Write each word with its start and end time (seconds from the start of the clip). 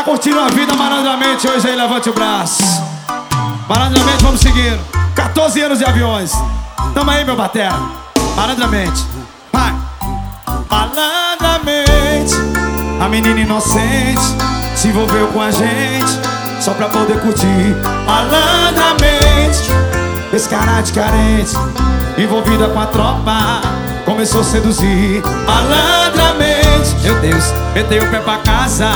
tá 0.00 0.04
curtindo 0.04 0.40
a 0.40 0.48
vida 0.48 0.74
malandramente 0.74 1.46
hoje 1.46 1.68
aí, 1.68 1.76
levante 1.76 2.08
o 2.08 2.12
braço. 2.14 2.62
Malandramente, 3.68 4.22
vamos 4.22 4.40
seguir. 4.40 4.78
14 5.14 5.60
anos 5.60 5.78
de 5.78 5.84
aviões. 5.84 6.32
Tamo 6.94 7.10
aí, 7.10 7.22
meu 7.22 7.36
batera. 7.36 7.78
Malandramente. 8.34 9.04
Vai. 9.52 9.74
Malandramente. 10.70 12.34
A 12.98 13.08
menina 13.08 13.40
inocente 13.40 14.22
se 14.74 14.88
envolveu 14.88 15.26
com 15.28 15.42
a 15.42 15.50
gente 15.50 16.18
só 16.60 16.72
pra 16.72 16.88
poder 16.88 17.20
curtir. 17.20 17.76
Malandramente. 18.06 19.68
Esse 20.32 20.48
cara 20.48 20.80
de 20.80 20.92
carente, 20.92 21.52
envolvida 22.16 22.68
com 22.68 22.80
a 22.80 22.86
tropa, 22.86 23.60
começou 24.06 24.40
a 24.40 24.44
seduzir. 24.44 25.22
Malandramente. 25.46 26.39
Deus, 27.30 27.54
o 28.02 28.10
pé 28.10 28.18
pra 28.18 28.38
casa. 28.38 28.88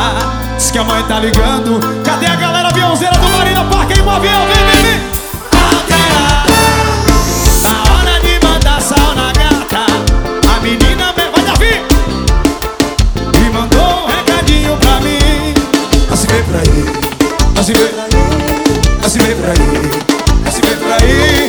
Diz 0.56 0.70
que 0.73 0.79
a 0.79 0.84
mãe 0.84 1.02
tá 1.05 1.20
ligando. 1.20 1.79
Cadê 2.02 2.27
a 2.27 2.34
galera 2.34 2.69
aviãozeira 2.69 3.16
do 3.16 3.29
Marina 3.29 3.65
Parque 3.65 3.92
avião? 3.92 4.20
Vem, 4.20 4.66
vem, 4.66 4.83
vem. 4.83 5.01
Altera. 5.52 6.42
Na 7.62 7.75
hora 7.92 8.20
de 8.20 8.45
mandar 8.45 8.80
sal 8.80 9.15
na 9.15 9.30
gata, 9.33 9.87
a 10.52 10.61
menina 10.61 11.12
vem, 11.16 11.30
vai 11.30 11.45
Davi. 11.45 11.83
E 13.34 13.51
mandou 13.51 14.05
um 14.05 14.06
recadinho 14.06 14.77
pra 14.78 15.01
mim. 15.01 15.55
Assim 16.11 16.27
vem 16.27 16.42
por 16.42 16.56
aí, 16.56 16.84
assim 17.61 17.73
vem 17.73 17.87
por 17.87 18.01
aí, 18.01 18.11
assim 19.05 19.19
vem 19.19 19.37
por 19.37 19.48
aí, 19.48 19.91
assim 20.48 20.61
vem 20.61 20.77
por 20.77 20.92
aí. 20.92 21.44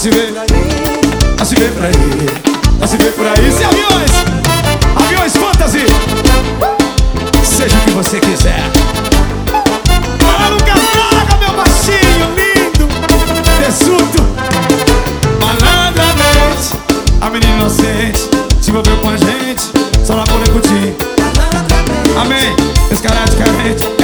Assim 0.00 0.08
vem 0.12 0.32
Assim 1.38 1.56
vem 1.56 1.70
por 1.72 1.84
aí 1.84 1.92
Assim 2.80 2.96
vem 2.96 3.12
por 3.12 3.26
aí 3.26 3.52
Se 3.52 3.64
aviões 3.64 4.10
Aviões 4.96 5.36
fantasy 5.36 5.84
Seja 7.44 7.76
o 7.76 7.80
que 7.80 7.90
você 7.90 8.18
quiser 8.18 8.62
Para 10.18 10.48
no 10.48 10.56
catraca, 10.56 11.36
meu 11.38 11.52
baixinho 11.52 12.30
lindo 12.34 12.88
Tesudo 13.62 14.22
Malandramente 15.38 16.78
A 17.20 17.28
menina 17.28 17.56
inocente 17.56 18.22
Se 18.62 18.70
envolveu 18.70 18.96
com 18.96 19.10
a 19.10 19.18
gente 19.18 19.64
Só 20.02 20.14
pra 20.14 20.24
poder 20.32 20.48
curtir 20.48 20.94
Amém. 22.18 22.56
Esse. 22.90 23.99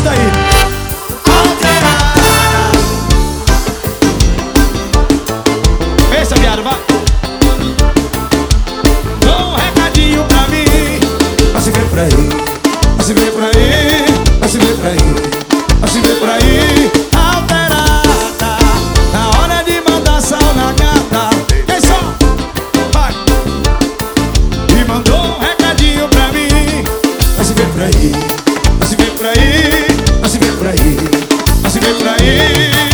isso 0.00 0.04
daí. 0.04 0.18
Alterada. 1.26 2.20
Essa 6.18 6.34
viado 6.36 6.62
vai. 6.62 6.78
Dou 9.20 9.32
um 9.32 9.54
recadinho 9.54 10.24
pra 10.24 10.48
mim. 10.48 11.00
Vai 11.52 11.62
se 11.62 11.70
ver 11.70 11.84
pra 11.86 12.02
aí, 12.02 12.10
vai 12.96 13.04
se 13.04 13.12
ver 13.12 13.32
pra 13.32 13.46
aí, 13.46 14.04
vai 14.38 14.48
se 14.48 14.58
ver 14.58 14.76
pra 14.76 14.90
aí, 14.90 14.98
mas 15.80 15.90
se 15.90 16.00
vê 16.00 16.14
por 16.14 16.28
aí. 16.30 16.90
Alterada. 17.14 18.58
Na 19.12 19.28
hora 19.38 19.62
de 19.64 19.80
mandar 19.80 20.20
sal 20.20 20.54
na 20.54 20.72
gata. 20.72 21.30
É 21.68 21.80
só. 21.80 22.14
Vai. 22.92 23.14
Me 24.74 24.84
mandou 24.84 25.18
um 25.18 25.38
recadinho 25.40 26.08
pra 26.08 26.28
mim. 26.28 26.84
Vai 27.36 27.44
se 27.44 27.52
ver 27.52 27.66
pra 27.68 27.84
aí. 27.84 28.40
vai 28.78 28.88
se 28.88 28.96
ver 28.96 29.10
pra 29.10 29.28
aí 29.28 29.89
se 30.30 30.38
vê 30.38 30.52
por 30.52 30.66
aí, 30.68 30.96
não 31.60 31.68
se 31.68 31.80
vê 31.80 31.92
por 31.94 32.06
aí. 32.06 32.89